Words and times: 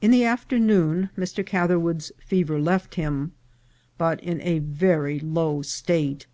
In 0.00 0.10
the 0.10 0.24
afternoon 0.24 1.10
Mr. 1.16 1.46
Catherwood's 1.46 2.10
fever 2.18 2.60
left 2.60 2.96
him, 2.96 3.34
but 3.96 4.18
in 4.20 4.40
a 4.40 4.58
very 4.58 5.20
low 5.20 5.62
state. 5.62 6.26